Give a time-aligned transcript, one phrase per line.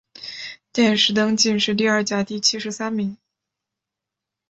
[0.73, 3.15] 殿试登进士第二甲第七十三名。